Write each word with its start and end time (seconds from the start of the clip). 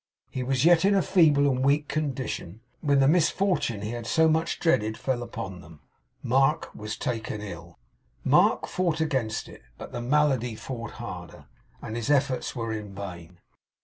He 0.31 0.41
was 0.41 0.65
yet 0.65 0.83
in 0.83 0.95
a 0.95 1.01
feeble 1.03 1.47
and 1.47 1.63
weak 1.63 1.87
condition, 1.87 2.61
when 2.79 2.99
the 3.01 3.05
misfourtune 3.07 3.83
he 3.83 3.91
had 3.91 4.07
so 4.07 4.27
much 4.27 4.59
dreaded 4.59 4.97
fell 4.97 5.21
upon 5.21 5.61
them. 5.61 5.79
Mark 6.23 6.73
was 6.73 6.97
taken 6.97 7.39
ill. 7.39 7.77
Mark 8.23 8.65
fought 8.67 8.99
against 8.99 9.47
it; 9.47 9.61
but 9.77 9.91
the 9.91 10.01
malady 10.01 10.55
fought 10.55 10.93
harder, 10.93 11.45
and 11.83 11.95
his 11.95 12.09
efforts 12.09 12.55
were 12.55 12.73
in 12.73 12.95
vain. 12.95 13.37